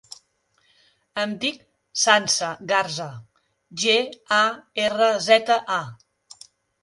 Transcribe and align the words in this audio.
Em 1.23 1.33
dic 1.41 1.59
Sança 2.03 2.47
Garza: 2.71 3.07
ge, 3.83 3.93
a, 4.41 4.41
erra, 4.87 5.11
zeta, 5.29 5.59
a. 5.77 6.49